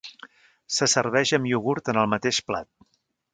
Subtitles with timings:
[0.77, 2.69] Se serveix amb iogurt en el mateix plat.